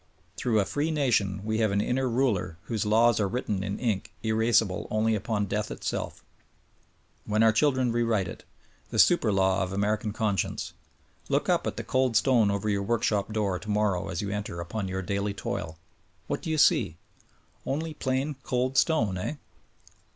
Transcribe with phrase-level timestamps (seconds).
[0.35, 4.11] Through a free nation we have an inner ruler whose laws are written in ink
[4.23, 6.23] erasible only upon death itself—
[7.29, 8.43] ^when our children rewrite it:
[8.89, 10.73] The super law of American conscience.
[11.29, 14.87] Look up at the cold stone over your workshop door tomorrow as you enter upon
[14.87, 15.77] your daily toil.
[16.25, 16.97] What do you see?
[17.63, 19.35] Only plain, cold stone, eh?